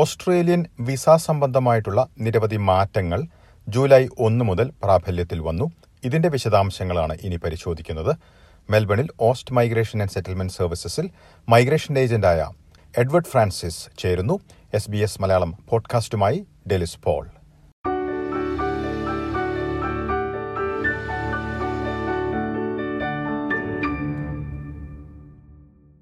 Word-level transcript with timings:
Australian 0.00 0.66
visa 0.80 1.10
സംബന്ധമായിട്ടുള്ള 1.10 2.08
നിരവധി 2.20 2.56
മാറ്റങ്ങൾ 2.56 3.22
ജൂലൈ 3.68 4.06
ഒന്ന് 4.18 4.44
മുതൽ 4.44 4.72
പ്രാബല്യത്തിൽ 4.84 5.40
വന്നു. 5.40 5.70
ഇതിന്റെ 6.04 6.28
വിശദാംശങ്ങളാണ് 6.28 7.18
ഇനി 7.22 7.36
പരിശോധിക്കുന്നത്. 7.36 8.16
മെൽബണിൽ 8.70 9.08
ഓസ്റ്റ് 9.20 9.54
മൈഗ്രേഷൻ 9.54 10.00
ആൻഡ് 10.00 10.10
സെറ്റിൽമെന്റ് 10.10 10.52
സർവീസസിൽ 10.52 11.10
മൈഗ്രേഷൻ 11.48 11.98
ഏജന്റായ 11.98 12.50
എഡ്വേർഡ് 12.98 13.24
ഫ്രാൻസിസ് 13.24 13.88
ചേരുന്നു. 13.98 14.38
എസ് 14.74 14.90
ബി 14.90 14.96
എസ് 14.96 15.22
മലയാളം 15.22 15.54
പോഡ്കാസ്റ്റുമായി 15.68 16.46
ഡെലിസ് 16.70 16.98
പോൾ. 17.04 17.26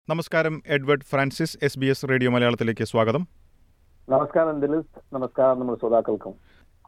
നമസ്കാരം 0.08 0.62
Edward 0.66 1.02
Francis 1.02 1.58
S 1.62 1.78
B 1.78 1.86
S 1.86 2.06
radio 2.10 2.30
മലയാളത്തിലേക്ക് 2.30 2.84
സ്വാഗതം. 2.84 3.28
നമസ്കാരം 4.12 4.60
ദിലിസ് 4.62 5.00
നമസ്കാരം 5.14 5.56
നമ്മുടെ 5.60 5.78
ശ്രോതാക്കൾക്കും. 5.80 6.34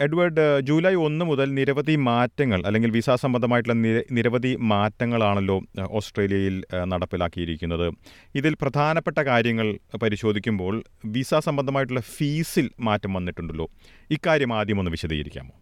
എഡ്വേർഡ് 0.05 0.45
ജൂലൈ 0.69 0.93
ഒന്ന് 1.07 1.25
മുതൽ 1.31 1.49
നിരവധി 1.59 1.95
മാറ്റങ്ങൾ 2.07 2.61
അല്ലെങ്കിൽ 2.69 2.91
വിസ 2.95 3.15
സംബന്ധമായിട്ടുള്ള 3.25 3.77
നിരവധി 4.19 4.53
മാറ്റങ്ങളാണല്ലോ 4.73 5.57
ഓസ്ട്രേലിയയിൽ 5.99 6.57
നടപ്പിലാക്കിയിരിക്കുന്നത്. 6.93 7.87
ഇതിൽ 8.41 8.55
പ്രധാനപ്പെട്ട 8.63 9.19
കാര്യങ്ങൾ 9.31 9.69
പരിശോധിക്കുമ്പോൾ 10.05 10.77
വിസ 11.17 11.43
സംബന്ധമായിട്ടുള്ള 11.49 12.05
ഫീസിൽ 12.15 12.69
മാറ്റം 12.89 13.13
വന്നിട്ടുണ്ടല്ലോ. 13.19 13.67
ഇക്കാര്യം 14.19 14.55
ആദ്യം 14.61 14.81
ഒന്ന് 14.83 14.95
വിശദീകരിക്കാമോ? 14.97 15.55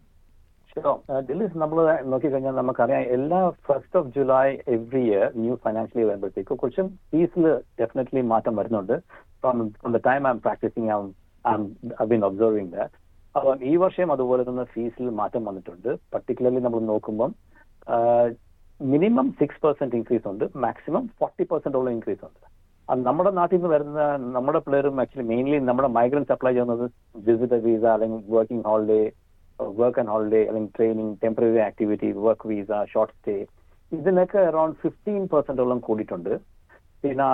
ദിലീസ് 0.71 1.27
ദിലിസ് 1.29 1.57
നമ്മൾ 1.61 1.77
നോക്കിക്കഴിഞ്ഞാൽ 2.11 2.55
നമുക്കറിയാം 2.61 3.05
എല്ലാ 3.15 3.39
first 3.67 3.97
of 3.99 4.11
July 4.17 4.45
every 4.75 5.05
year 5.11 5.25
new 5.43 5.55
financial 5.63 5.99
year 6.01 6.09
വരുമ്പോഴത്തേക്ക് 6.11 6.53
കുറച്ചും 6.61 6.87
ഫീസിൽ 7.11 7.45
ഡെഫിനറ്റ്ലി 7.81 8.21
മാറ്റം 8.33 8.55
വരുന്നുണ്ട്. 8.59 8.95
From 9.41 9.57
from 9.79 9.93
the 9.97 10.01
time 10.09 10.21
I'm 10.35 10.39
practising 10.45 10.89
I 10.91 10.95
been 12.11 12.23
observing 12.29 12.71
that 12.75 12.95
അപ്പം 13.35 13.63
ഈ 13.71 13.73
വർഷം 13.83 14.11
അതുപോലെ 14.15 14.43
തന്നെ 14.49 14.63
ഫീസിൽ 14.73 15.07
മാറ്റം 15.19 15.43
വന്നിട്ടുണ്ട്. 15.49 15.89
പർട്ടിക്കുലർലി 16.13 16.61
നമ്മൾ 16.65 16.79
നോക്കുമ്പം 16.93 17.31
മിനിമം 18.91 19.27
സിക്സ് 19.39 19.61
പെർസെന്റ് 19.63 19.95
ഇൻക്രീസ് 19.99 20.27
ഉണ്ട്. 20.31 20.45
മാക്സിമം 20.65 21.03
ഫോർട്ടി 21.19 21.45
പെർസെന്റോളം 21.51 21.91
ഇൻക്രീസ് 21.95 22.23
ഉണ്ട്. 22.27 22.41
അത് 22.87 23.01
നമ്മുടെ 23.07 23.31
നാട്ടിൽ 23.39 23.55
നിന്ന് 23.57 23.69
വരുന്ന 23.73 24.03
നമ്മുടെ 24.35 24.59
പിള്ളേരും 24.65 25.01
ആക്ച്വലി 25.01 25.25
മെയിൻലി 25.31 25.57
നമ്മുടെ 25.69 25.89
മൈഗ്രൻസ് 25.97 26.33
അപ്ലൈ 26.35 26.51
ചെയ്യുന്നത് 26.53 26.85
വിസിറ്റർ 27.27 27.59
വീസ 27.67 27.83
അല്ലെങ്കിൽ 27.95 28.21
working 28.35 28.65
holiday 28.69 29.01
work 29.79 29.99
and 30.01 30.11
holiday 30.13 30.41
അല്ലെങ്കിൽ 30.49 30.71
training 30.77 31.13
temporary 31.23 31.61
activity 31.69 32.09
work 32.25 32.47
visa 32.51 32.71
short 32.93 33.15
stay 33.17 33.35
ഇതിനൊക്കെ 33.91 34.39
അറൌണ്ട് 34.49 34.77
ഫിഫ്റ്റീൻ 34.83 35.21
പെർസെന്റോളം 35.33 35.79
കൂടിയിട്ടുണ്ട്. 35.87 36.33
പിന്നെ 37.03 37.29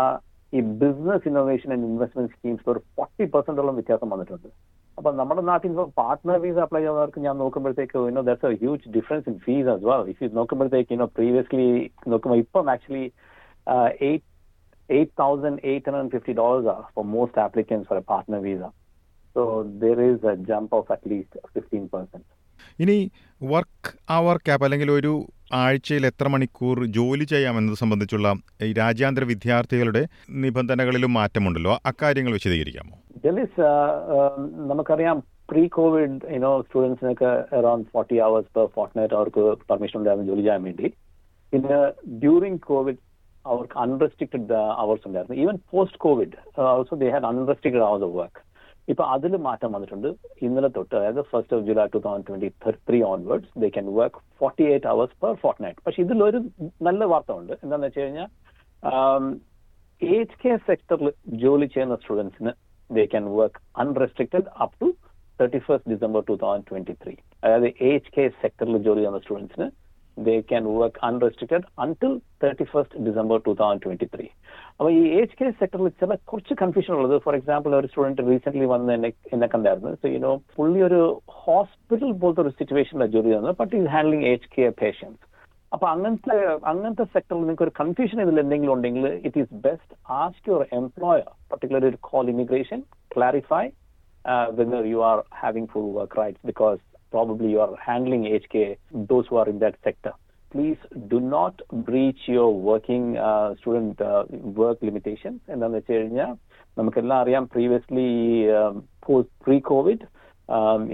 ഈ 0.56 0.62
business 0.82 1.26
innovation 1.30 1.70
and 1.76 1.86
investment 1.90 2.32
schemes 2.36 2.70
ഒരു 2.74 2.82
ഫോർട്ടി 2.96 3.26
പെർസെന്റോളം 3.34 3.76
വ്യത്യാസം 3.80 4.10
വന്നിട്ടുണ്ട്. 4.14 4.50
അപ്പൊ 4.98 5.10
നമ്മുടെ 5.12 5.42
നാട്ടിൽ 5.50 5.70
ഇപ്പോൾ 5.72 5.88
പാർട്ട്ണർ 6.02 6.38
വീസ 6.44 6.58
അപ്ലൈ 6.66 6.80
ചെയ്യുന്നവർക്ക് 6.80 7.22
ഞാൻ 7.26 7.36
നോക്കുമ്പോഴത്തേക്ക് 7.44 8.04
you know 8.06 8.22
that's 8.28 8.48
a 8.50 8.60
huge 8.62 8.92
difference 8.96 9.28
in 9.32 9.36
fees 9.46 9.68
as 9.74 9.84
well 9.90 10.04
if 10.14 10.30
നോക്കുമ്പോഴത്തേക്ക് 10.38 10.94
യുനോ 10.96 11.08
പ്രീവിയസ്ലി 11.18 11.68
നോക്കുമ്പോൾ 12.14 12.40
ഇപ്പം 12.44 12.70
actually 12.76 13.06
eight 14.90 15.12
thousand 15.22 15.60
eight 15.72 15.90
hundred 15.90 16.14
fifty 16.16 16.36
dollars 16.42 16.70
ആണ് 16.76 16.86
for 16.96 17.06
most 17.16 17.42
applicants 17.46 17.86
for 17.90 18.00
a 18.04 18.06
partner 18.14 18.42
visa 18.48 18.64
so 19.36 19.44
there 19.84 20.00
is 20.10 20.26
a 20.26 20.36
jump 20.52 20.76
of 20.80 20.92
at least 20.92 21.40
fifteen 21.56 21.86
percent 21.94 22.28
ഇനി 22.80 22.98
work 23.42 23.90
hour 24.10 24.36
cap 24.46 24.66
അല്ലെങ്കിൽ 24.66 24.92
ഒരു 24.92 25.14
ആഴ്ചയിൽ 25.54 26.06
എത്ര 26.06 26.28
മണിക്കൂർ 26.28 26.86
ജോലി 26.86 27.24
ചെയ്യാമെന്നത് 27.24 27.78
സംബന്ധിച്ചുള്ള 27.78 28.36
ഈ 28.64 28.74
രാജ്യാന്തര 28.74 29.24
വിദ്യാർത്ഥികളുടെ 29.24 30.08
നിബന്ധനകളിലും 30.30 31.14
മാറ്റമുണ്ടല്ലോ. 31.14 31.80
അക്കാര്യങ്ങൾ 31.86 32.32
വിശദീകരിക്കാമോ? 32.32 32.98
നമുക്കറിയാം 34.68 35.24
pre 35.50 35.68
Covid 35.68 36.20
you know 36.32 36.62
സ്റ്റുഡൻസിനൊക്കെ 36.62 37.56
around 37.56 37.88
forty 37.94 38.16
hours 38.16 38.54
per 38.56 38.68
fortnight 38.76 39.14
അവർക്ക് 39.14 39.42
പെർമിഷൻ 39.70 40.00
ഉണ്ടായിരുന്നു 40.00 40.30
ജോലി 40.30 40.42
ചെയ്യാൻ 40.42 40.64
വേണ്ടി. 40.64 40.94
പിന്നെ 41.52 42.10
ഡ്യൂറിങ് 42.10 42.60
കോവിഡ് 42.60 42.98
അവർക്ക് 43.46 43.80
അൺറെസ്ട്രിക്റ്റഡ് 43.80 44.54
അവേഴ്സ് 44.54 45.08
ഉണ്ടായിരുന്നു. 45.08 45.42
Even 45.42 45.60
post 45.72 45.98
covid 45.98 46.62
also 46.62 46.96
they 46.96 47.10
had 47.10 47.24
unrestricted 47.24 47.84
of 47.84 48.04
work 48.04 48.55
ഇപ്പൊ 48.88 49.04
അതിൽ 49.14 49.34
മാറ്റം 49.46 49.70
വന്നിട്ടുണ്ട്. 49.76 50.10
ഇന്നലെ 50.46 50.70
തൊട്ട് 50.76 50.94
അതായത് 50.98 51.22
first 51.30 51.54
of 51.56 51.64
July 51.68 51.86
two 51.94 52.00
thousand 52.04 52.28
twenty 52.28 52.50
three 52.88 53.00
onwards 53.08 53.52
they 53.62 53.70
can 53.76 53.88
work 53.96 54.20
forty 54.40 54.66
eight 54.72 54.90
hours 54.92 55.16
per 55.24 55.34
fortnight 55.64 55.82
പക്ഷെ 55.86 56.02
ഇതിലൊരു 56.06 56.40
നല്ല 56.88 57.04
വാർത്ത 57.14 57.32
ഉണ്ട് 57.40 57.54
എന്താണെന്ന് 57.56 57.90
വെച്ച് 57.90 58.04
കഴിഞ്ഞാൽ 58.04 58.30
ഏജ് 60.02 60.38
കെയർ 60.42 60.60
സെക്ടറിൽ 60.68 61.10
ജോലി 61.44 61.68
ചെയ്യുന്ന 61.74 61.98
സ്റ്റുഡൻസിന് 62.02 62.52
they 62.90 63.06
can 63.14 63.28
work 63.38 63.62
unrestricted 63.84 64.50
up 64.64 64.76
to 64.82 64.90
thirty 65.40 65.60
first 65.66 65.90
December 65.94 66.22
two 66.28 66.36
thousand 66.44 66.68
twenty 66.70 66.96
three 67.02 67.14
അതായത് 67.44 67.70
ഏജ് 67.90 68.12
കെയർ 68.16 68.32
സെക്ടറിൽ 68.44 68.78
ജോലി 68.86 69.02
ചെയ്യുന്ന 69.02 69.22
സ്റ്റുഡൻസിന് 69.24 69.68
they 70.18 70.36
can 70.50 70.66
work 70.76 71.00
unrestricted 71.08 71.68
until 71.84 72.14
thirty 72.44 72.66
first 72.74 73.02
December 73.08 73.40
two 73.48 73.54
thousand 73.62 73.84
twenty 73.86 74.08
three 74.14 74.28
അപ്പൊ 74.80 74.90
ഈ 75.00 75.02
ഏജ് 75.18 75.36
കെയർ 75.40 75.52
സെക്ടറിൽ 75.60 75.88
ചില 76.02 76.16
കുറച്ച് 76.30 76.54
കൺഫ്യൂഷൻ 76.62 76.94
ഉള്ളത്. 76.98 77.14
ഫോർ 77.26 77.36
എക്സാമ്പിൾ 77.40 77.76
ഒരു 77.80 77.88
സ്റ്റുഡന്റ് 77.92 78.26
റീസെന്റ് 78.32 78.66
വന്ന് 78.74 78.92
എന്നെ 78.98 79.10
എന്നെ 79.36 79.48
കണ്ടായിരുന്നു. 79.54 79.92
സോ 80.02 80.08
യുനോ 80.16 80.32
പുള്ളി 80.58 80.82
ഒരു 80.88 81.00
ഹോസ്പിറ്റൽ 81.44 82.12
പോലത്തെ 82.24 82.42
ഒരു 82.46 82.52
സിറ്റുവേഷനിലാണ് 82.60 83.14
ജോലി 83.16 83.30
ചെയ്യുന്നത്. 83.30 83.56
But 83.62 83.74
is 83.80 83.90
handling 83.96 84.28
age 84.32 84.52
care 84.56 84.74
patients 84.84 85.22
അപ്പൊ 85.72 85.86
അങ്ങനത്തെ 85.94 86.36
അങ്ങനത്തെ 86.72 87.06
സെക്ടറിൽ 87.14 87.42
നിങ്ങൾക്ക് 87.42 87.66
ഒരു 87.68 87.74
കൺഫ്യൂഷൻ 87.80 88.18
ഇതിൽ 88.26 88.38
എന്തെങ്കിലും 88.44 88.74
ഉണ്ടെങ്കിൽ 88.76 89.06
it 89.28 89.40
is 89.44 89.56
best 89.68 89.96
ask 90.20 90.50
your 90.52 90.64
employer 90.82 91.26
particular 91.54 91.88
ഒരു 91.92 92.00
call 92.12 92.28
immigration 92.36 92.82
clarify 93.16 93.64
whether 94.58 94.84
you 94.92 95.00
are 95.10 95.18
having 95.42 95.70
full 95.72 95.90
work 95.98 96.18
rights 96.22 96.40
because 96.52 96.80
probably 97.14 97.50
you 97.56 97.60
are 97.66 97.74
handling 97.88 98.24
age 98.36 98.64
those 99.10 99.26
who 99.30 99.38
are 99.42 99.50
in 99.54 99.60
that 99.64 99.76
sector. 99.88 100.14
Please 100.14 100.25
not 101.30 101.56
breach 101.88 102.22
your 102.28 102.50
working 102.70 103.18
uh, 103.20 103.56
student 103.56 104.02
uh, 104.02 104.24
work 104.62 104.80
limitations. 104.82 105.40
എന്താണെന്ന് 105.54 105.80
വെച്ച് 105.80 105.94
കഴിഞ്ഞാൽ 105.94 106.32
നമുക്കെല്ലാം 106.78 107.18
അറിയാം 107.24 107.46
previously 107.56 108.10
pre 109.46 109.60
covid 109.72 110.04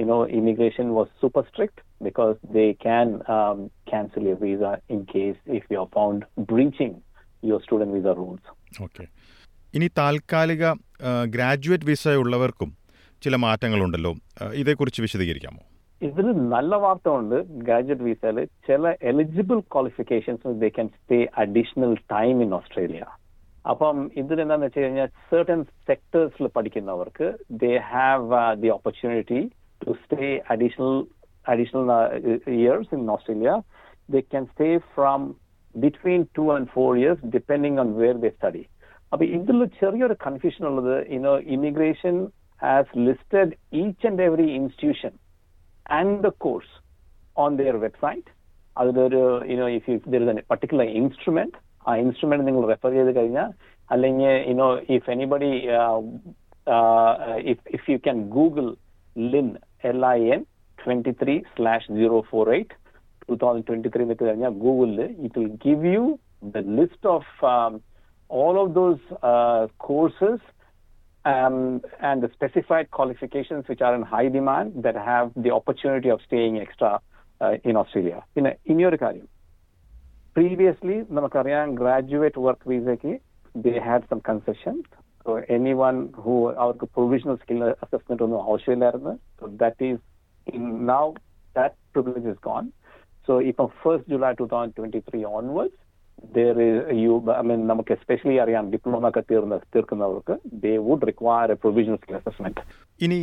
know, 0.06 0.26
immigration 0.40 0.94
was 0.94 1.08
super 1.22 1.44
strict 1.50 1.80
because 2.02 2.38
they 2.54 2.74
can 2.74 3.22
um, 3.28 3.70
cancel 3.92 4.24
your 4.24 4.36
visa 4.36 4.80
in 4.90 5.06
case 5.06 5.36
if 5.46 5.64
you 5.70 5.80
are 5.80 5.90
found 5.98 6.26
breaching 6.38 6.94
your 7.44 7.62
student 7.62 7.92
visa 7.94 8.14
rules. 8.14 8.44
Okay. 8.82 9.08
ഇനി 9.76 9.88
താൽക്കാലിക 10.00 10.64
graduate 11.26 11.86
visa 11.86 12.10
ഉള്ളവർക്കും 12.10 12.70
ചില 13.22 13.36
മാറ്റങ്ങളുണ്ടല്ലോ 13.36 14.12
ഇതേക്കുറിച്ച് 14.54 15.02
വിശദീകരിക്കാമോ 15.02 15.62
ഇതിൽ 16.02 16.28
നല്ല 16.54 16.76
വാർത്ത 16.76 17.08
ഉണ്ട് 17.18 17.36
ഗ്രാജുവേറ്റ് 17.62 18.06
വിസയിൽ 18.06 18.38
ചില 18.68 18.94
eligible 19.10 19.58
qualifications 19.74 20.54
they 20.62 20.70
can 20.70 20.88
stay 20.96 21.20
additional 21.44 21.94
time 22.14 22.38
in 22.46 22.54
Australia 22.60 23.04
അപ്പം 23.66 23.98
ഇതിൽ 24.16 24.38
എന്താണെന്ന് 24.44 24.68
വെച്ച് 24.68 24.84
കഴിഞ്ഞാൽ 24.84 25.10
സെർട്ടൻ 25.30 25.60
സെക്ടേഴ്സിൽ 25.88 26.48
പഠിക്കുന്നവർക്ക് 26.56 27.28
they 27.64 27.72
have 27.92 28.42
the 28.62 28.70
opportunity 28.70 29.42
to 29.82 29.94
stay 30.02 30.30
additional 30.50 30.96
additional 31.46 31.86
years 32.56 32.94
in 32.98 33.06
Australia 33.12 33.54
they 34.10 34.22
can 34.32 34.46
stay 34.52 34.70
from 34.96 35.22
between 35.76 36.22
two 36.38 36.46
and 36.56 36.70
four 36.74 36.92
years 36.98 37.26
depending 37.36 37.80
on 37.80 37.92
where 38.00 38.18
they 38.20 38.32
study 38.38 38.64
അപ്പൊ 39.12 39.24
ഇതിൽ 39.38 39.60
ചെറിയൊരു 39.80 40.16
കൺഫ്യൂഷൻ 40.26 40.64
ഉള്ളത് 40.68 40.96
you know 41.16 41.34
immigration 41.56 42.16
has 42.62 42.94
listed 43.08 43.54
each 43.80 44.08
and 44.08 44.24
every 44.24 44.48
institution 44.54 45.14
and 45.92 46.24
the 46.24 46.32
course 46.44 46.72
on 47.36 47.58
their 47.58 47.78
website. 47.80 48.28
അതിലൊരു 48.76 49.22
you know 49.50 49.66
if 49.78 49.88
you 49.90 49.96
there 50.12 50.22
is 50.22 50.34
a 50.34 50.44
particular 50.52 50.90
instrument 51.00 51.58
ആ 51.86 51.94
instrument 52.04 52.46
നിങ്ങൾ 52.48 52.64
refer 52.72 52.92
ചെയ്ത് 52.98 53.12
കഴിഞ്ഞാൽ 53.18 53.50
അല്ലെങ്കിൽ 53.90 54.30
you know 54.50 54.68
if 54.96 55.10
anybody 55.16 55.50
if 57.52 57.64
if 57.78 57.86
you 57.92 57.98
can 58.06 58.20
google 58.38 58.68
LIN 59.16 59.50
L 59.92 60.00
I 60.10 60.20
N 60.36 60.42
twenty 60.78 61.14
three 61.22 61.36
slash 61.54 61.90
zero 61.98 62.20
four 62.32 62.54
eight 62.56 62.76
two 63.28 63.36
thousand 63.44 63.68
twenty 63.70 63.92
three 63.96 64.06
വെച്ച് 64.12 64.26
കഴിഞ്ഞാൽ 64.30 64.56
ഗൂഗിളിൽ 64.66 65.02
it 65.26 65.36
will 65.38 65.54
give 65.68 65.94
you 65.96 66.06
the 66.56 66.64
list 66.80 67.10
of 67.16 67.32
all 68.30 68.58
of 68.60 68.68
those 68.74 69.00
uh, 69.24 69.64
courses 69.80 70.40
um, 71.26 71.82
and 72.02 72.22
the 72.22 72.30
specified 72.30 72.90
qualifications 72.92 73.68
which 73.68 73.82
are 73.82 73.94
in 73.94 74.04
high 74.04 74.30
demand 74.30 74.84
that 74.84 74.96
have 74.96 75.32
the 75.38 75.52
opportunity 75.52 76.10
of 76.10 76.20
staying 76.22 76.60
extra 76.60 76.92
uh, 77.42 77.54
in 77.64 77.76
Australia. 77.76 78.18
പിന്നെ 78.36 78.52
ഇനിയൊരു 78.72 78.98
കാര്യം 79.04 79.28
previously 80.36 80.98
നമുക്കറിയാം 81.16 81.76
graduate 81.76 82.42
work 82.42 82.68
വിസയ്ക്ക് 82.72 83.14
they 83.56 83.74
had 83.88 84.08
some 84.12 84.20
concessions 84.30 84.90
so 85.26 85.32
any 85.56 85.74
one 85.82 85.96
who 86.24 86.36
അവർക്ക് 86.64 86.86
provisional 86.96 87.36
skill 87.42 87.64
assessment 87.86 88.24
ഒന്നും 88.26 88.40
ആവശ്യമില്ലായിരുന്നു 88.46 89.14
so 89.40 89.50
that 89.64 89.90
is 89.90 90.02
in 90.48 90.64
now 90.92 91.04
that 91.56 91.78
privilege 91.96 92.30
is 92.34 92.42
gone 92.50 92.66
so 93.28 93.34
ഇപ്പം 93.52 93.68
first 93.82 94.10
July 94.14 94.32
two 94.42 94.48
thousand 94.54 94.76
twenty 94.80 95.02
three 95.10 95.22
onwards 95.38 95.80
there 96.36 96.58
is 96.66 96.76
you 97.04 97.14
I 97.40 97.42
mean 97.50 97.62
നമുക്ക് 97.72 97.92
especially 97.96 98.36
അറിയാം 98.44 98.66
diploma 98.74 99.10
ഒക്കെ 99.10 99.22
തീർന്ന 99.32 99.56
തീർക്കുന്നവർക്ക് 99.76 100.36
they 100.64 100.74
would 100.88 101.08
require 101.10 101.52
a 101.56 101.58
provisional 101.64 101.98
skill 102.02 102.18
assessment 102.20 102.64
ഇനി 103.06 103.20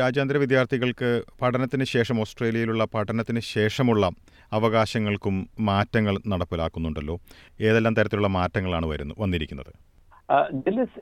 രാജ്യാന്തര 0.00 0.38
വിദ്യാർത്ഥികൾക്ക് 0.44 1.10
പഠനത്തിന് 1.42 1.86
ശേഷം 1.94 2.16
ഓസ്ട്രേലിയയിലുള്ള 2.24 2.84
പഠനത്തിന് 2.94 3.42
ശേഷമുള്ള 3.54 4.10
അവകാശങ്ങൾക്കും 4.58 5.36
മാറ്റങ്ങൾ 5.70 6.14
നടപ്പിലാക്കുന്നുണ്ടല്ലോ. 6.32 7.16
ഏതെല്ലാം 7.68 7.96
തരത്തിലുള്ള 7.98 8.30
മാറ്റങ്ങളാണ് 8.38 8.86
വരുന്നു 8.92 9.16
വന്നിരിക്കുന്നത്? 9.22 9.72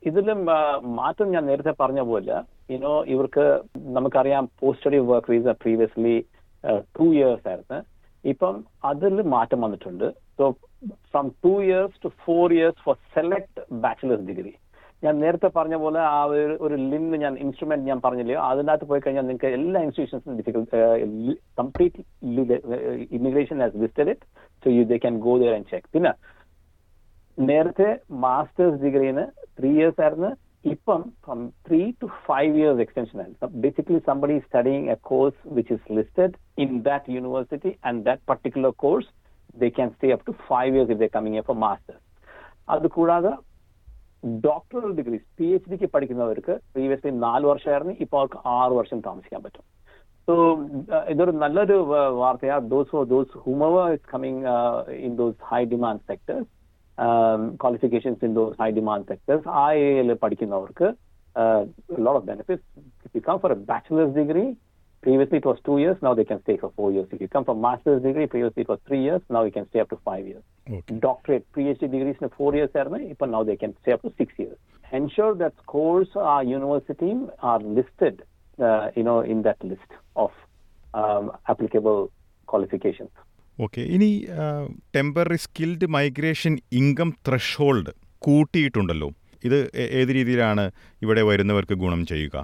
ഇതിലും 0.08 0.40
മാറ്റം 1.00 1.28
ഞാൻ 1.34 1.44
നേരത്തെ 1.50 1.74
പറഞ്ഞ 1.82 2.00
പോലെ 2.10 2.36
ഇനോ 2.76 2.92
ഇവർക്ക് 3.14 3.44
നമുക്കറിയാം 3.96 4.44
post 4.60 4.82
study 4.82 4.98
work 5.10 5.32
visa 5.34 5.54
previously 5.62 6.16
two 6.98 7.06
years 7.16 7.48
ആയിരുന്നു. 7.52 7.78
ഇപ്പം 8.32 8.54
അതിൽ 8.90 9.16
മാറ്റം 9.34 9.60
വന്നിട്ടുണ്ട്. 9.64 10.06
So 10.38 10.44
from 11.12 11.26
two 11.44 11.52
years 11.66 11.96
to 12.04 12.10
four 12.24 12.46
years 12.58 12.80
for 12.86 12.96
select 13.16 13.60
bachelor's 13.84 14.26
degree 14.30 14.52
ഞാൻ 15.02 15.14
നേരത്തെ 15.22 15.48
പറഞ്ഞ 15.56 15.76
പോലെ 15.82 16.00
ആ 16.12 16.20
ഒരു 16.66 16.76
ലിങ്ക് 16.92 17.16
ഞാൻ 17.24 17.34
ഇൻസ്ട്രുമെന്റ് 17.44 17.88
ഞാൻ 17.90 17.98
പറഞ്ഞില്ലയോ? 18.04 18.40
അതിനകത്ത് 18.50 18.86
പോയി 18.90 19.00
കഴിഞ്ഞാൽ 19.04 19.26
നിങ്ങൾക്ക് 19.26 19.50
എല്ലാ 19.58 19.80
ഇൻസ്റ്റിറ്റ്യൂഷൻസും 19.86 20.38
difficult 20.38 20.78
complete 21.60 22.00
immigration 23.18 23.58
has 23.64 23.82
listed 23.82 24.10
it 24.14 24.26
so 24.62 24.70
you 24.76 24.84
they 24.92 24.98
can 25.04 25.16
go 25.26 25.34
there 25.42 25.52
and 25.58 25.68
check 25.72 25.88
പിന്നെ 25.96 26.12
നേരത്തെ 27.38 27.88
മാസ്റ്റേഴ്സ് 28.24 28.80
ഡിഗ്രീന് 28.86 29.24
ത്രീ 29.58 29.70
ഇയേഴ്സ് 29.78 30.00
ആയിരുന്നു. 30.04 30.30
ഇപ്പം 30.64 31.00
from 31.24 31.40
three 31.66 31.80
to 32.02 32.06
five 32.28 32.52
years 32.60 32.80
extension 32.84 33.16
ആയിരുന്നു. 33.22 33.48
Basically 33.64 34.00
somebody 34.08 34.36
studying 34.46 34.88
a 34.94 34.96
course 35.10 35.38
which 35.58 35.74
is 35.76 35.92
listed 35.98 36.34
in 36.64 36.70
that 36.88 37.12
university 37.16 37.72
and 37.88 38.02
that 38.08 38.24
particular 38.32 38.72
course 38.84 39.10
they 39.62 39.69
can 39.79 39.91
stay 39.97 40.11
up 40.17 40.23
to 40.29 40.35
five 40.50 40.70
years 40.76 40.88
if 40.94 40.99
they're 41.00 41.14
coming 41.19 41.35
here 41.38 41.47
for 41.50 41.56
masters. 41.67 42.00
അതുകൂടാതെ 42.75 43.32
doctoral 44.47 44.93
degrees 44.99 45.26
P 45.38 45.47
H 45.56 45.69
ഡിക്ക് 45.73 45.88
പഠിക്കുന്നവർക്ക് 45.94 46.55
previously 46.75 47.11
നാല് 47.25 47.44
വർഷമായിരുന്നു 47.50 47.94
ഇപ്പോൾ 48.05 48.19
അവർക്ക് 48.20 48.38
ആറ് 48.58 48.73
വർഷം 48.79 48.99
താമസിക്കാൻ 49.06 49.41
പറ്റും. 49.44 49.64
സോ 50.29 50.35
ഇതൊരു 51.12 51.32
നല്ലൊരു 51.43 51.76
വാർത്തയാണ് 51.82 52.20
വാർത്തയാ. 52.23 52.56
Those 52.73 53.03
those 53.12 53.35
ഹുമവ 53.44 53.76
is 53.97 54.06
coming 54.12 54.43
in 55.08 55.12
those 55.20 55.38
high 55.50 55.61
demand 55.75 56.03
sectors 56.11 56.49
qualifications 57.62 58.25
in 58.29 58.32
those 58.38 58.56
high 58.62 58.70
demand 58.81 59.06
sectors 59.12 59.47
ആ 59.62 59.67
ഏരിയയിൽ 59.85 60.12
പഠിക്കുന്നവർക്ക് 60.25 60.88
lot 62.06 62.19
of 62.20 62.26
benefits 62.32 62.67
if 63.06 63.14
you 63.19 63.23
come 63.29 63.38
for 63.44 63.53
a 63.56 63.58
bachelor's 63.73 64.14
degree 64.20 64.44
previously 65.06 65.38
it 65.38 65.47
was 65.47 65.58
two 65.64 65.79
years 65.79 65.97
now 66.03 66.12
they 66.14 66.29
can 66.31 66.41
stay 66.43 66.56
for 66.56 66.70
four 66.75 66.91
years 66.93 67.08
if 67.14 67.20
you 67.20 67.29
come 67.29 67.44
from 67.44 67.58
master's 67.61 68.03
degree 68.03 68.26
previously 68.26 68.62
it 68.62 68.70
was 68.70 68.81
three 68.88 69.03
years 69.03 69.23
now 69.29 69.43
you 69.44 69.53
can 69.53 69.67
stay 69.70 69.81
up 69.81 69.91
to 69.91 69.99
five 70.05 70.26
years 70.26 70.44
Okay. 70.69 70.94
doctorate 70.99 71.47
PhD 71.53 71.88
degrees 71.88 72.17
in 72.20 72.29
four 72.31 72.55
years 72.55 72.70
but 73.19 73.29
now 73.29 73.43
they 73.44 73.56
can 73.56 73.73
stay 73.81 73.93
up 73.93 74.03
to 74.03 74.12
six 74.19 74.32
years. 74.37 74.56
Ensure 74.93 75.35
that 75.37 75.53
scores 75.62 76.08
are 76.17 76.43
university 76.43 77.12
are 77.43 77.61
listed, 77.79 78.23
uh, 78.58 78.91
you 78.97 79.03
know, 79.03 79.20
in 79.23 79.43
that 79.43 79.62
list 79.64 79.91
of 80.17 80.32
um, 80.94 81.25
applicable 81.49 82.00
qualifications. 82.49 83.12
Okay 83.58 83.82
ഇനി 83.94 84.08
temporary 84.97 85.37
skilled 85.37 85.87
migration 85.87 86.55
income 86.73 87.11
threshold 87.29 87.93
കൂട്ടിയിട്ടുണ്ടല്ലോ 88.19 89.08
ഇത് 89.44 89.58
ഏത് 90.00 90.08
രീതിയിലാണ് 90.08 90.64
ഇവിടെ 91.03 91.23
വരുന്നവർക്ക് 91.23 91.75
ഗുണം 91.75 92.03
ചെയ്യുക 92.06 92.37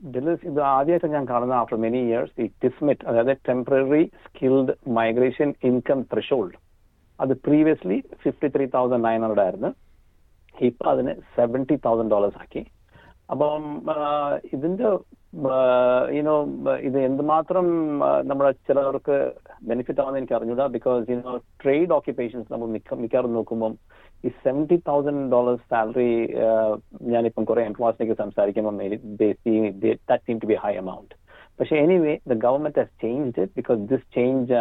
Dillis, 0.00 0.40
ഇത് 0.50 0.60
ആദ്യമായിട്ട് 0.76 1.08
ഞാൻ 1.14 1.24
കാണുന്ന 1.30 1.54
ആഫ്റ്റർ 1.60 1.78
മെനി 1.84 2.00
ഇയേഴ്സ് 2.08 2.34
ഈ 2.42 2.46
ടിസ്മിറ്റ് 2.62 3.06
അതായത് 3.10 3.32
temporary 3.48 4.02
skilled 4.26 4.74
migration 4.98 5.48
income 5.68 6.00
threshold 6.12 6.56
അത് 7.18 7.32
previously 7.46 7.98
fifty 8.22 8.48
three 8.56 8.66
thousand 8.76 9.04
nine 9.06 9.20
hundred 9.24 9.44
ആയിരുന്നു. 9.46 9.70
ഇപ്പൊ 10.68 10.84
അതിന് 10.92 11.12
സെവന്റി 11.36 11.76
തൗസൻഡ് 11.86 12.12
ഡോളേഴ്സ് 12.14 12.38
ആക്കി. 12.42 12.62
അപ്പം 13.32 13.64
ഇതിന്റെ 14.56 14.88
യുനോ 16.18 16.34
ഇത് 16.88 16.98
എന്തുമാത്രം 17.08 17.66
നമ്മുടെ 18.28 18.50
ചിലവർക്ക് 18.68 19.16
ബെനിഫിറ്റ് 19.70 20.00
ആവുമെന്ന് 20.02 20.20
എനിക്ക് 20.20 20.36
അറിഞ്ഞൂടാ 20.38 20.66
ബിക്കോസ് 20.76 21.04
യുനോ 21.12 21.34
ട്രേഡ് 21.62 21.92
ഓക്യുപ്പേഷൻസ് 21.98 22.48
നമ്മൾ 22.52 22.68
മിക്ക 22.76 23.00
മിക്കവാറും 23.02 23.36
നോക്കുമ്പം 23.38 23.74
ഈ 24.24 24.30
സെവന്റി 24.44 24.76
തൗസൻഡ് 24.86 25.24
ഡോളേഴ്സ് 25.32 25.64
സാലറി 25.70 26.10
ഞാനിപ്പം 27.12 27.44
കുറെ 27.44 27.62
എംപ്ലോയീസിലേക്ക് 27.62 28.16
സംസാരിക്കുമ്പോൾ 28.16 28.74
that 29.20 30.24
seem 30.26 30.38
to 30.38 30.48
be 30.52 30.58
high 30.64 30.72
amount 30.74 31.14
പക്ഷെ 31.58 31.76
anyway 31.76 32.14
the 32.28 32.34
government 32.42 32.80
has 32.80 32.92
changed 33.00 33.42
it 33.42 33.54
because 33.56 33.80
this 33.92 34.04
change 34.14 34.52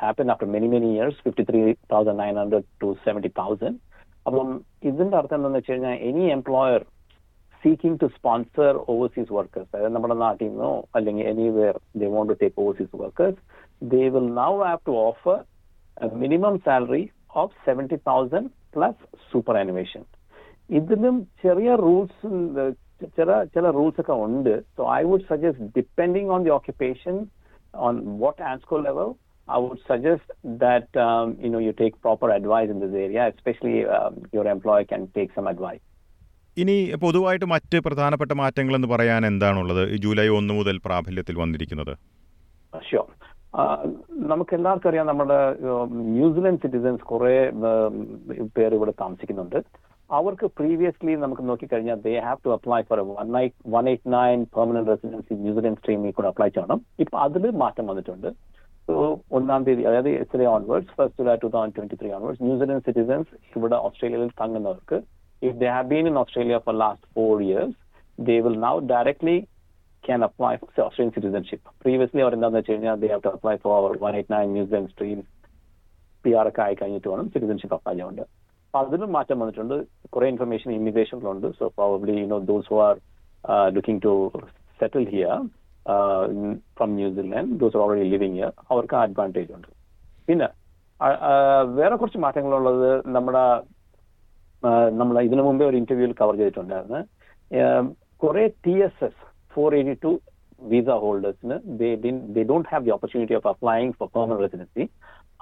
happen 0.00 0.30
after 0.32 0.48
many 0.54 0.68
many 0.68 0.88
years 0.94 1.20
fifty 1.24 1.44
three 1.50 1.60
thousand 1.92 2.18
nine 2.18 2.36
hundred 2.42 2.68
to 2.82 2.88
seventy 3.04 3.30
thousand 3.36 3.78
അപ്പം 4.26 4.48
ഇതിന്റെ 4.82 5.16
അർത്ഥം 5.16 5.36
എന്താണെന്ന് 5.36 5.60
വെച്ച് 5.60 5.72
കഴിഞ്ഞാൽ 5.72 5.96
any 6.08 6.24
employer 6.36 6.80
seeking 7.62 7.98
to 8.00 8.06
sponsor 8.16 8.72
overseas 8.88 9.30
workers 9.32 9.70
അതായത് 9.70 9.94
നമ്മുടെ 9.94 10.16
നാട്ടിൽ 10.22 10.46
നിന്നോ 10.48 10.72
അല്ലെങ്കിൽ 10.96 11.26
anywhere 11.26 11.76
they 11.96 12.08
want 12.08 12.32
to 12.32 12.36
take 12.42 12.58
overseas 12.64 12.96
workers 12.96 13.38
they 13.82 14.02
will 14.16 14.28
now 14.40 14.50
have 14.62 14.80
to 14.86 14.94
offer 15.04 15.38
minimum 16.18 16.56
salary 16.66 17.02
of 17.36 17.54
seventy 17.66 17.98
thousand 18.06 18.50
plus 18.76 19.02
superannuation. 19.62 20.04
ഇതിലും 20.80 21.16
ചെറിയ 21.44 21.70
റൂൾസ് 21.86 22.30
ചില 23.18 23.30
ചില 23.54 23.66
റൂൾസ് 23.78 24.00
ഒക്കെ 24.02 24.14
ഉണ്ട്. 24.26 24.54
So 24.76 24.82
I 24.98 25.02
would 25.10 25.28
suggest 25.32 25.68
depending 25.78 26.32
on 26.36 26.42
the 26.48 26.54
occupation 26.58 27.16
on 27.88 27.96
what 28.24 28.42
ANZSCO 28.52 28.78
level 28.88 29.10
I 29.48 29.58
would 29.62 29.80
suggest 29.88 30.26
that 30.60 30.86
um, 31.06 31.26
you 31.44 31.48
know 31.52 31.60
you 31.64 31.72
take 31.80 31.94
proper 32.06 32.28
advice 32.36 32.68
in 32.74 32.78
this 32.82 32.94
area, 33.02 33.22
especially 33.32 33.74
employ 33.80 34.32
your 34.36 34.46
employer 34.52 34.84
can 34.92 35.02
take 35.16 35.30
some 35.36 35.48
advice. 35.52 35.82
ഇനി 36.62 36.76
പൊതുവായിട്ട് 37.02 37.46
മറ്റ് 37.52 37.76
പ്രധാനപ്പെട്ട 37.86 38.32
മാറ്റങ്ങൾ 38.40 38.74
എന്ന് 38.78 38.88
പറയാൻ 38.92 39.22
എന്താണുള്ളത്? 39.30 39.82
July 40.04 40.26
ഒന്ന് 40.38 40.54
മുതൽ 40.58 40.76
പ്രാബല്യത്തിൽ 40.86 41.36
വന്നിരിക്കുന്നത്. 41.42 41.92
ഷുവർ 42.88 43.10
നമുക്ക് 44.30 44.52
എല്ലാവർക്കും 44.56 44.88
അറിയാം 44.90 45.08
നമ്മുടെ 45.10 45.38
ന്യൂസിലൻഡ് 46.14 46.60
സിറ്റിസൻസ് 46.62 47.04
കുറെ 47.10 47.34
പേർ 48.56 48.70
ഇവിടെ 48.78 48.92
താമസിക്കുന്നുണ്ട്. 49.02 49.58
അവർക്ക് 50.10 50.46
പ്രീവിയസ്ലി 50.58 51.12
നമുക്ക് 51.24 51.44
നോക്കിക്കഴിഞ്ഞാൽ 51.50 52.00
they 52.06 52.14
have 52.26 52.42
to 52.46 52.52
apply 52.56 52.80
for 52.88 53.00
one 53.18 53.28
night 53.36 53.54
one 53.74 53.84
eight 53.92 54.12
nine 54.16 54.40
permanent 54.56 54.90
residency 54.92 55.36
New Zealand 55.44 55.80
സ്ട്രീമിൽ 55.82 56.14
കൂടെ 56.18 56.28
അപ്ലൈ 56.32 56.48
ചെയ്യണം. 56.56 56.80
ഇപ്പൊ 57.04 57.16
അതിൽ 57.26 57.46
മാറ്റം 57.62 57.86
വന്നിട്ടുണ്ട്. 57.92 58.28
ഒന്നാം 59.36 59.60
തീയതി 59.66 59.82
അതായത് 59.90 60.10
എസ്ലേ 60.22 60.46
onwards 60.56 60.92
first 60.98 61.18
July 61.20 61.36
two 61.44 61.48
thousand 61.54 61.76
twenty 61.76 61.96
three 62.00 62.10
onwards 62.18 62.44
New Zealand 62.48 62.84
citizens 62.88 63.32
ഇവിടെ 63.58 63.76
ഓസ്ട്രേലിയയിൽ 63.86 64.30
തങ്ങുന്നവർക്ക് 64.42 64.98
if 65.48 65.56
they 65.62 65.68
have 65.76 65.88
been 65.92 66.06
in 66.10 66.18
Australia 66.24 66.58
for 66.66 66.76
last 66.84 67.08
four 67.16 67.34
years 67.48 67.76
they 68.18 68.36
will 68.46 68.58
now 68.68 68.74
directly 68.94 69.38
can 70.06 70.20
apply 70.28 70.52
for 70.60 70.68
Australian 70.86 71.12
citizenship. 71.16 71.60
Previously, 71.84 72.20
അവർ 72.24 72.32
എന്താണെന്ന് 72.36 72.60
വെച്ച് 72.60 72.72
കഴിഞ്ഞാൽ 72.72 72.96
they 73.02 73.10
have 73.12 73.22
to 73.26 73.32
apply 73.36 73.54
for 73.64 73.74
one 74.04 74.12
eight 74.18 74.32
nine 74.34 74.48
New Zealand 74.74 74.90
stream 74.94 75.18
P 76.24 76.30
R 76.40 76.46
ഒക്കെ 76.50 76.62
ആയി 76.66 76.74
കഴിഞ്ഞിട്ട് 76.80 77.08
വേണം 77.12 77.26
citizenship 77.34 77.74
apply 77.76 77.92
ചെയ്യാറുണ്ട് 77.94 78.22
അപ്പൊ 78.66 78.78
അതിലും 78.84 79.10
മാറ്റം 79.16 79.36
വന്നിട്ടുണ്ട്. 79.42 79.76
കുറെ 80.14 80.26
information 80.32 80.70
ഇമിഗ്രേഷനിലുണ്ട് 80.78 81.48
so 81.58 81.64
probably 81.80 82.14
you 82.20 82.26
know 82.34 82.38
those 82.52 82.68
who 82.72 82.78
are 82.86 82.94
looking 83.76 84.02
to 84.06 84.14
settle 84.80 85.04
here 85.14 85.34
from 86.78 86.90
New Zealand 87.00 87.52
those 87.62 87.76
are 87.76 87.82
already 87.84 88.06
living 88.14 88.36
here 88.38 88.52
അവർക്ക് 88.72 88.96
അഡ്വാന്റേജ് 89.04 89.52
ഉണ്ട്. 89.58 89.68
പിന്നെ 90.28 90.48
വേറെ 91.78 91.94
കുറച്ച് 92.00 92.20
മാറ്റങ്ങളുള്ളത് 92.26 92.90
നമ്മുടെ 93.16 93.44
നമ്മൾ 95.00 95.16
ഇതിനു 95.28 95.42
മുമ്പേ 95.46 95.64
ഒരു 95.70 95.76
ഇന്റർവ്യൂവിൽ 95.82 96.14
കവർ 96.20 96.34
ചെയ്തിട്ടുണ്ടായിരുന്നു. 96.40 97.00
കുറെ 98.22 98.44
T 98.64 98.74
S 98.86 99.02
S 99.08 99.22
four 99.54 99.74
eighty 99.78 99.94
two 100.06 100.12
visa 100.72 100.90
ഹോൾഡേഴ്സിന് 101.04 101.56
they 101.80 102.42
don't 102.50 102.68
have 102.72 102.84
the 102.88 102.92
opportunity 102.96 103.36
of 103.40 103.48
applying 103.52 103.94
for 103.98 104.08
permanent 104.14 104.44
residency 104.44 104.84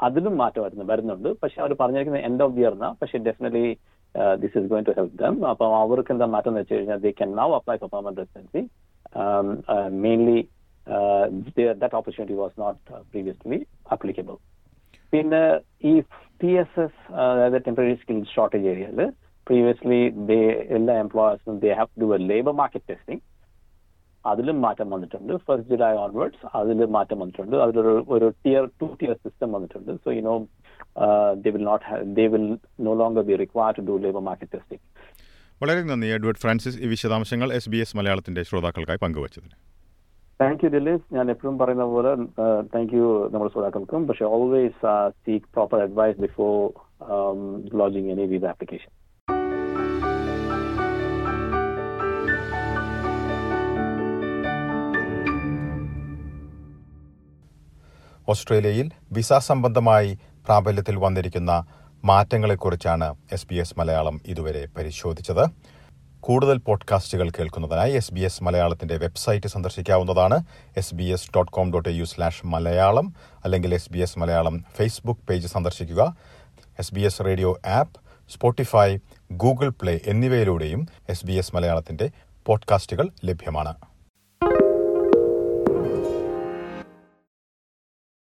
അതിലും 0.07 0.35
മാറ്റം 0.43 0.63
വരുന്നു 0.67 0.85
വരുന്നുണ്ട്. 0.91 1.29
പക്ഷെ 1.43 1.59
അവർ 1.63 1.73
പറഞ്ഞിരിക്കുന്നത് 1.81 2.25
എൻഡ് 2.29 2.43
ഓഫ് 2.47 2.55
ദി 2.57 2.63
ഇയർ 2.65 2.73
എന്നാ 2.77 2.89
പക്ഷെ 3.01 3.19
definitely 3.29 3.67
this 4.43 4.55
is 4.61 4.69
going 4.73 4.89
to 4.89 4.95
help 4.97 5.15
them 5.23 5.37
അപ്പം 5.51 5.75
അവർക്ക് 5.83 6.13
എന്താ 6.15 6.27
മാറ്റം 6.35 6.51
എന്ന് 6.53 6.63
വെച്ച് 6.63 6.75
കഴിഞ്ഞാൽ 6.77 7.01
they 7.05 7.13
can 7.19 7.31
now 7.41 7.49
apply 7.59 7.77
for 7.83 7.91
permanent 7.95 8.23
residency 8.25 8.63
mainly 10.05 10.39
that 11.83 11.97
opportunity 12.01 12.39
was 12.43 12.57
not 12.65 12.81
previously 13.11 13.59
applicable 13.97 14.37
പിന്നെ 15.13 15.43
ഈ 15.91 15.93
ടി 16.43 16.51
എസ് 16.63 16.79
എസ് 16.85 17.01
അതായത് 17.25 17.59
ടെമ്പററി 17.67 17.97
സ്കിൽ 18.03 18.21
ഷോർട്ടേജ് 18.35 18.69
ഏരിയയിൽ 18.73 19.01
പ്രീവിയസ്ലി 19.47 20.01
ദേ 20.31 20.39
എല്ലാ 20.79 20.95
എംപ്ലോയേഴ്സിനും 21.05 21.59
they 21.65 21.71
have 21.81 21.93
to 22.03 22.09
a 22.17 22.21
labour 22.31 22.55
market 22.61 22.89
testing 22.93 23.23
അതിലും 24.27 24.61
മാറ്റം 24.61 24.91
വന്നിട്ടുണ്ട്. 24.91 25.33
ഫസ്റ്റ് 25.37 25.69
ജുലൈ 25.69 25.93
ഓൺവേർഡ്സ് 26.05 26.47
അതിൽ 26.55 26.85
മാറ്റം 26.85 27.19
വന്നിട്ടുണ്ട്. 27.19 27.57
അതിലൊരു 27.57 28.05
ഒരു 28.09 28.33
ടിയർ 28.45 28.71
ടു 28.83 28.97
ടിയർ 29.01 29.15
സിസ്റ്റം 29.25 29.53
വന്നിട്ടുണ്ട്. 29.53 29.93
So 30.05 30.13
you 30.13 30.21
know 30.21 30.47
they 31.45 31.51
will 31.51 31.65
not 31.65 31.85
they 32.19 32.27
will 32.27 32.59
no 32.81 32.95
longer 33.03 33.25
be 33.31 33.37
require 33.45 33.73
to 33.79 33.85
do 33.91 33.97
labour 34.07 34.21
market 34.21 34.53
testing 34.53 34.83
വളരെ 35.63 35.83
നന്ദി 35.83 36.07
എഡ്വേർഡ് 36.07 36.37
ഫ്രാൻസിസ്. 36.37 36.79
ഈ 36.85 36.87
വിശദാംശങ്ങൾ 36.87 37.53
എസ് 37.53 37.71
ബി 37.71 37.77
എസ് 37.77 37.97
മലയാളത്തിന്റെ 37.97 38.43
ശ്രോതാക്കൾക്കായി 38.43 39.01
പങ്കുവച്ചതിന്. 39.03 39.55
താങ്ക് 40.41 40.63
യു 40.65 40.71
ദിലീസ് 40.71 41.15
ഞാൻ 41.15 41.31
എപ്പോഴും 41.31 41.59
പറയുന്ന 41.59 41.85
പോലെ 41.85 42.13
താങ്ക് 42.75 42.95
യു 42.95 43.31
നമ്മുടെ 43.33 43.53
ശ്രോതാക്കൾക്കും. 43.53 44.07
പക്ഷേ 44.09 44.25
always 44.25 44.81
seek 45.27 45.47
proper 45.55 45.81
advice 45.83 46.19
before 46.21 46.55
launching 47.81 48.11
any 48.15 48.27
visa 48.35 48.43
visa 48.43 48.91
ഓസ്ട്രേലിയയിൽ 58.29 58.91
വിസ 59.13 59.33
സംബന്ധമായി 59.33 60.19
പ്രാബല്യത്തിൽ 60.45 60.97
വന്നിരിക്കുന്ന 60.97 61.65
മാറ്റങ്ങളെക്കുറിച്ചാണ് 62.05 63.15
എസ് 63.33 63.47
ബി 63.47 63.55
എസ് 63.55 63.75
മലയാളം 63.79 64.21
ഇതുവരെ 64.27 64.69
പരിശോധിച്ചത്. 64.79 65.47
കൂടുതൽ 66.21 66.59
പോഡ്കാസ്റ്റുകൾ 66.59 67.31
കേൾക്കുന്നതിനായി 67.31 67.93
എസ് 67.93 68.15
ബി 68.15 68.21
എസ് 68.21 68.45
മലയാളത്തിന്റെ 68.45 68.97
website 68.97 69.47
സന്ദർശിക്കാവുന്നതാണ് 69.47 70.45
S 70.77 70.95
B 70.95 71.05
S 71.05 71.31
dot 71.37 71.53
com 71.53 71.73
dot 71.73 71.89
U 71.89 72.05
slash 72.05 72.47
Malayalam 72.47 73.15
അല്ലെങ്കിൽ 73.45 73.75
S 73.75 73.93
B 73.93 73.99
S 73.99 74.19
Malayalam 74.19 74.65
Facebook 74.77 75.21
page 75.21 75.47
സന്ദർശിക്കുക. 75.47 76.17
S 76.79 76.95
B 76.95 77.01
S 77.01 77.23
radio 77.25 77.59
app 77.67 78.01
Spotify 78.33 78.97
Google 79.33 79.69
Play 79.69 80.01
എന്നിവയിലൂടെയും 80.07 80.87
S 81.09 81.27
B 81.27 81.33
S 81.33 81.57
മലയാളത്തിന്റെ 81.57 82.11
പോഡ്കാസ്റ്റുകൾ 82.47 83.09
ലഭ്യമാണ്. 83.25 83.75